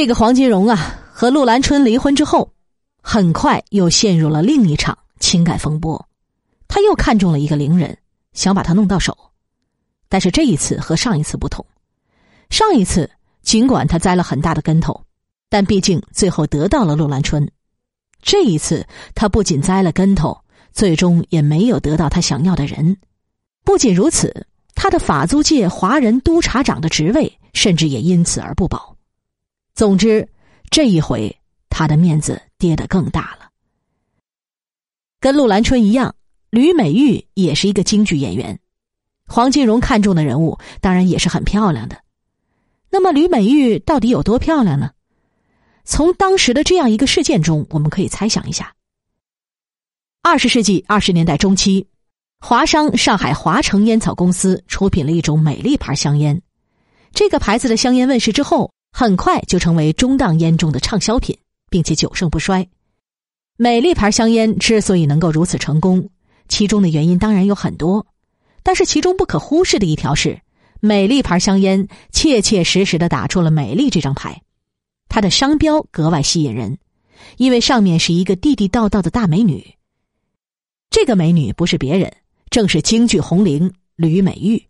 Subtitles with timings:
[0.00, 2.52] 这个黄金荣啊，和陆兰春离婚之后，
[3.02, 6.08] 很快又陷入了另一场情感风波。
[6.68, 7.98] 他又看中了一个伶人，
[8.32, 9.18] 想把他弄到手。
[10.08, 11.66] 但是这一次和上一次不同，
[12.48, 13.10] 上一次
[13.42, 15.02] 尽管他栽了很大的跟头，
[15.48, 17.50] 但毕竟最后得到了陆兰春。
[18.22, 18.86] 这一次
[19.16, 20.38] 他不仅栽了跟头，
[20.72, 22.96] 最终也没有得到他想要的人。
[23.64, 24.46] 不仅如此，
[24.76, 28.94] 他的法租界华人督察长的职位甚至也因此而不保。
[29.78, 30.28] 总之，
[30.70, 31.38] 这一回
[31.70, 33.48] 他的面子跌得更大了。
[35.20, 36.16] 跟陆兰春一样，
[36.50, 38.58] 吕美玉也是一个京剧演员。
[39.28, 41.96] 黄金荣看中的人物当然也是很漂亮的，
[42.90, 44.90] 那么吕美玉到底有多漂亮呢？
[45.84, 48.74] 从当时的这样一个事件中，我们可以猜想一下：
[50.22, 51.86] 二十世纪二十年代中期，
[52.40, 56.42] 华商上海华城烟草公司出品了一种美丽牌香烟，
[57.12, 61.36] 这个牌子的香烟问世之后，很快就成为中档烟中的畅销品，
[61.70, 62.68] 并且久盛不衰。
[63.56, 66.10] 美丽牌香烟之所以能够如此成功，
[66.48, 68.06] 其中的原因当然有很多。
[68.62, 70.40] 但是其中不可忽视的一条是，
[70.80, 74.42] 美丽牌香烟切切实实的打出了“美丽”这张牌，
[75.08, 76.78] 它的商标格外吸引人，
[77.36, 79.74] 因为上面是一个地地道道的大美女。
[80.90, 82.12] 这个美女不是别人，
[82.50, 84.62] 正是京剧红伶吕美玉。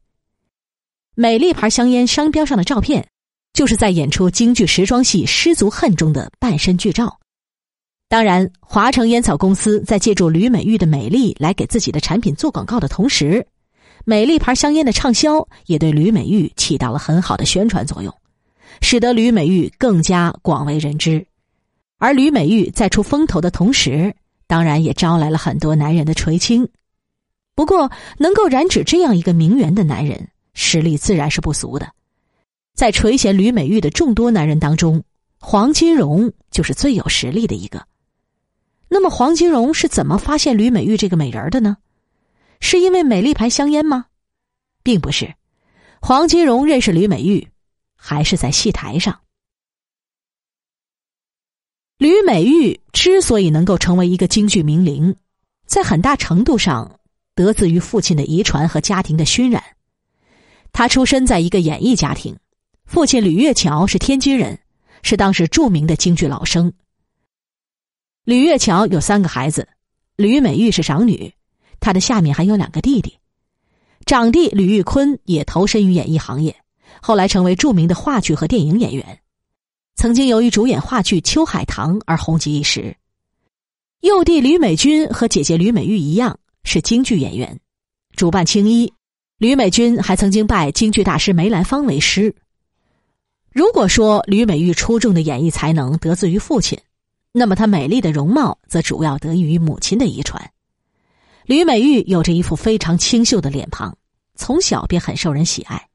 [1.14, 3.08] 美丽牌香烟商标上的照片，
[3.52, 7.18] 就是在演出京剧时装戏《失足恨》中的半身剧照。
[8.08, 13.46] 当然，华城烟草公司在借助吕美玉的美丽来给自己的产品做广告的同时。
[14.04, 18.14] 美丽牌香烟的畅销也对吕美玉起到了很好的宣传作用，
[18.80, 21.26] 使得吕美玉更加广为人知。
[21.98, 24.14] 而吕美玉在出风头的同时，
[24.46, 26.66] 当然也招来了很多男人的垂青。
[27.54, 31.86] 不过，能够染指这样一个名媛的男人，实力自然是不俗的。
[32.78, 35.02] 在垂涎吕美玉的众多男人当中，
[35.40, 37.84] 黄金荣就是最有实力的一个。
[38.86, 41.78] 那么，黄金荣是怎么发现吕美玉这个美人的呢？
[42.60, 44.06] 是因为美丽牌香烟吗？
[44.84, 45.34] 并不是，
[46.00, 47.48] 黄金荣认识吕美玉，
[47.96, 49.22] 还是在戏台上。
[51.96, 55.16] 吕美玉之所以能够成为一个京剧名伶，
[55.66, 57.00] 在很大程度上
[57.34, 59.64] 得自于父亲的遗传和家庭的熏染。
[60.70, 62.36] 他出身在一个演艺家庭，
[62.88, 64.58] 父亲吕月桥是天津人，
[65.02, 66.72] 是当时著名的京剧老生。
[68.24, 69.68] 吕月桥有三个孩子，
[70.16, 71.34] 吕美玉是长女。
[71.80, 73.18] 她的下面还有两个弟弟，
[74.06, 76.56] 长弟吕玉坤也投身于演艺行业，
[77.02, 79.20] 后来成为著名的话剧和电影演员，
[79.94, 82.96] 曾经由于主演话剧《秋海棠》而红极一时。
[84.00, 87.60] 幼弟吕美君和姐姐吕美玉一样是京剧演员，
[88.16, 88.90] 主办青衣。
[89.36, 92.34] 吕美君还曾经拜京剧大师梅兰芳为师。
[93.58, 96.78] 如果说吕美玉出众的演艺才能得自于父亲，
[97.32, 100.52] 那么她美丽的容貌则主要得益于母亲的遗传。
[101.44, 103.98] 吕美玉有着一副非常清秀的脸庞，
[104.36, 105.88] 从小便很受人喜爱。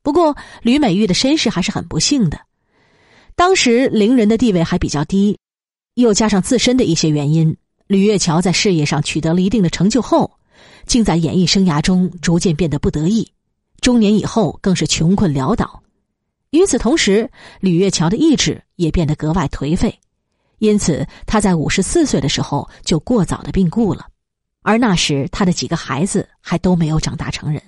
[0.00, 2.38] 不过，吕美玉的身世还是很不幸的。
[3.34, 5.36] 当时伶人的地位还比较低，
[5.94, 7.56] 又加上自身的一些原因，
[7.88, 10.30] 吕月桥在事业上取得了一定的成就后，
[10.86, 13.28] 竟在演艺生涯中逐渐变得不得意。
[13.80, 15.82] 中年以后更是穷困潦倒。
[16.52, 17.30] 与此同时，
[17.60, 19.98] 吕月桥的意志也变得格外颓废，
[20.58, 24.06] 因此他在五十四岁的时候就过早的病故了。
[24.60, 27.60] 而那时，他的几个孩子还都没有长大成人。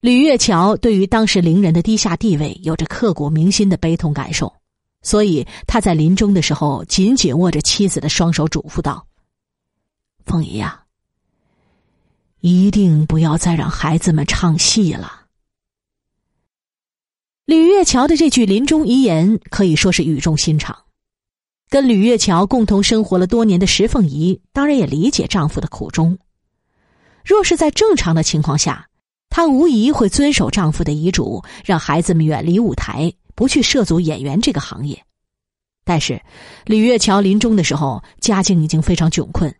[0.00, 4.52] 吕月桥对于当时伶人的低下地位有着刻骨铭心的悲痛感受，
[5.02, 9.06] 所以他在临终的时候紧紧握着妻子的双手，嘱咐道
[10.24, 10.82] ：“凤仪呀，
[12.40, 15.20] 一定不要再让孩子们唱戏了。”
[17.46, 20.74] 吕月桥的这句临终遗言可以说是语重心长。
[21.68, 26.16] 跟吕月桥共同生活了多年的石凤仪，当然也理解丈夫的苦衷。
[27.22, 28.88] 若是在正常的情况下，
[29.28, 35.04] 她无疑会遵守丈夫的遗嘱，让孩子们远离舞台，不去涉足演员这个行业。
[35.84, 36.18] 但是，
[36.64, 39.54] 吕月桥临终的时候，家境已经非常窘困，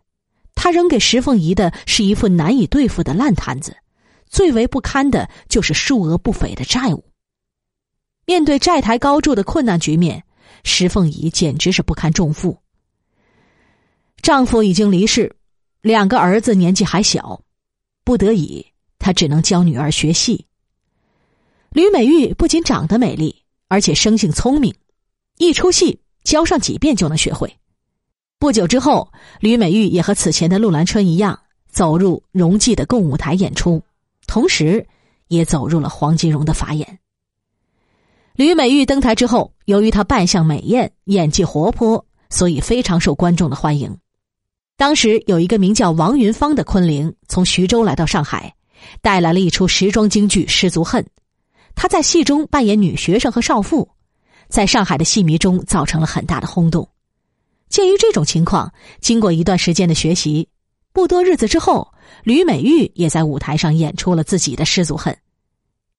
[0.55, 3.77] 他扔给石凤仪的是一副难以对付的烂摊子，
[4.27, 7.03] 最为不堪的就是数额不菲的债务。
[8.25, 10.23] 面对债台高筑的困难局面。
[10.67, 12.57] 石凤仪简直是不堪重负。
[14.23, 15.35] 丈夫已经离世，
[15.81, 17.39] 两个儿子年纪还小，
[18.03, 18.65] 不得已，
[18.97, 20.47] 她只能教女儿学戏。
[21.69, 24.73] 吕美玉不仅长得美丽，而且生性聪明，
[25.37, 27.55] 一出戏教上几遍就能学会。
[28.39, 31.39] 不久之后，吕美玉也和此前的陆兰春一样，
[31.69, 33.83] 走入荣记的共舞台演出，
[34.25, 34.87] 同时，
[35.27, 36.97] 也走入了黄金荣的法眼。
[38.35, 43.97] 吕美玉登台之后，由于她扮相美艳、演技活泼，所以非常受观众的欢迎。
[44.75, 48.53] 当时有一个名叫王云芳的昆凌从徐州来到上海，
[49.01, 51.01] 带来了一出时装京剧《失足恨》。
[51.75, 53.89] 她在戏中扮演女学生和少妇，
[54.49, 56.89] 在上海的戏迷中造成了很大的轰动。
[57.69, 60.49] 鉴于这种情况，经过一段时间的学习，
[60.91, 61.87] 不多日子之后，
[62.25, 65.13] 吕美玉也在舞台上演出了自己的《失足恨》。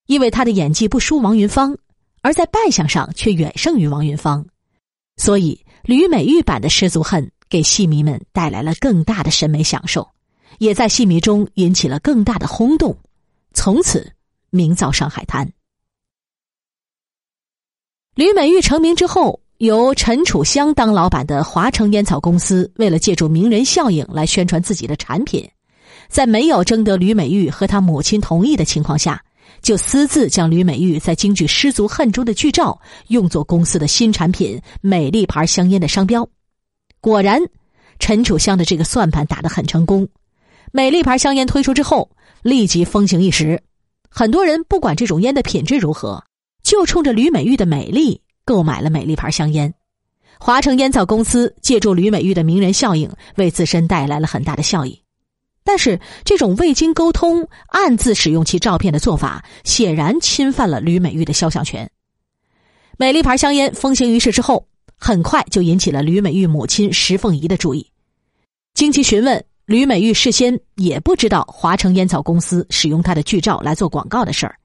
[0.05, 1.77] 因为她的演技不输王云芳，
[2.27, 4.45] 而在扮相上却远胜于王云芳，
[5.17, 7.25] 所以吕美玉版的《失足恨》。
[7.49, 10.09] 给戏迷们带来了更大的审美享受，
[10.59, 12.99] 也在戏迷中引起了更大的轰动，
[13.55, 14.13] 从此
[14.51, 15.49] 名噪上海滩。
[18.17, 25.49] 吕美玉成名之后，由陈楚香当老板的华城烟草公司，为了借助名人效应来宣传自己的产品，
[26.09, 29.25] 在没有征得吕美玉和她母亲同意的情况下，
[29.63, 36.29] 就私自将吕美玉在京剧《失足恨》中的剧照用作公司的新产品美丽牌香烟的商标。
[37.01, 37.41] 果然，
[37.99, 40.09] 陈楚香的这个算盘打得很成功。
[40.73, 42.11] 美丽牌香烟推出之后，
[42.43, 43.63] 立即风行一时。
[44.11, 46.25] 很多人不管这种烟的品质如何，
[46.63, 49.73] 就冲着吕美玉的美丽购买了美丽牌香烟。
[50.39, 55.01] 华城烟草公司借助吕美玉的名人效应，为自身带来了很大的效益。
[55.67, 61.91] 但是，这种未经沟通暗自使用其照片的做法，显然侵犯了吕美玉的肖像权。
[62.97, 64.67] 美丽牌香烟风行于世之后。
[64.99, 67.87] 很快就引起了吕美玉母亲石凤仪的注意。
[68.73, 74.57] 经其询问，吕美玉事先也不知道华城烟草公司使用她的剧照来做广告的事儿，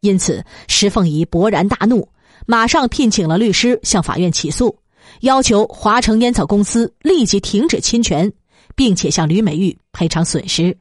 [0.00, 2.08] 因此石凤仪勃然大怒，
[2.46, 4.76] 马上聘请了律师向法院起诉，
[5.20, 8.32] 要求华城烟草公司立即停止侵权，
[8.76, 10.76] 并且向吕美玉赔偿损失。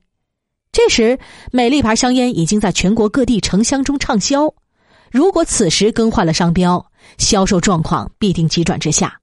[0.72, 1.18] 这时，
[1.52, 4.54] 美丽牌香烟已经在全国各地城乡中畅销。
[5.10, 6.86] 如果此时更换了商标，
[7.18, 9.18] 销售状况必定急转直下，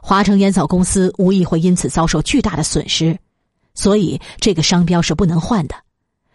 [0.00, 3.18] 华城烟草公司无疑会因此遭受巨大的损失，
[3.74, 5.74] 所以这个商标是不能换的。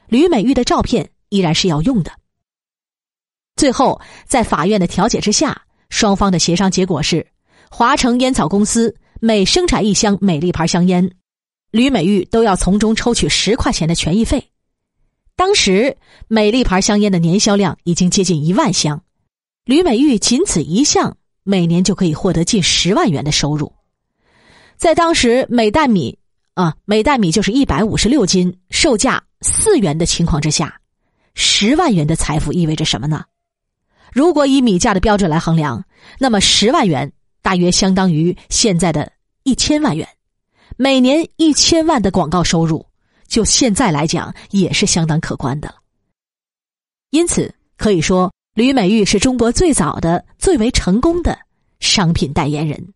[0.08, 2.12] 吕美玉的照片依然是要用的。
[3.56, 7.26] 最后，在法院的调解之下，双方的协商结果是：
[7.72, 11.10] 华城烟草公司每生产一箱美丽牌香烟，
[11.72, 14.50] 吕美玉都要从中抽取十块钱的权益费。
[15.36, 15.98] 当时，
[16.28, 19.02] 美丽牌香烟的年销量已经接近一万箱。
[19.66, 23.74] 吕美玉仅此一项，每年就可以获得近十万元的收入。
[24.78, 26.18] 在当时每袋米
[26.54, 30.80] 啊，每袋米就是一百五十六斤，售价四元的情况之下，
[31.34, 33.24] 十万元的财富意味着什么呢？
[34.12, 35.84] 如果以米价的标准来衡量，
[36.20, 39.12] 那么十万元大约相当于现在的
[39.44, 40.08] 一千万元，
[40.78, 42.86] 每年一千万的广告收入，
[43.28, 45.74] 就现在来讲也是相当可观的。
[47.10, 48.32] 因此可以说。
[48.54, 51.40] 吕美玉是中国最早的、最为成功的
[51.80, 52.94] 商品代言人。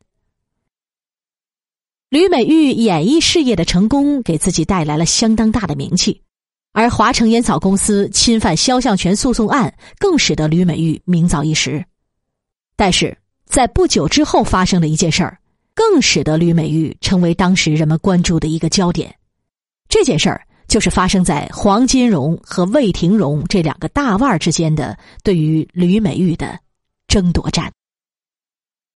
[2.10, 6.22] 吕美玉演艺事业的成功，给自己带来了相当大的名气，
[6.74, 11.86] 而华城烟草公司侵犯肖像权诉讼案，更使得吕美玉名噪一时。
[12.76, 15.40] 但是在不久之后发生了一件事儿，
[15.76, 19.14] 更使得吕美玉成为当时人们关注的一个焦点。
[19.88, 20.42] 这件事儿。
[20.68, 26.60] 就是发生在黄金荣和魏廷荣这两个大腕之间的对于吕美玉的
[27.08, 27.72] 争夺战。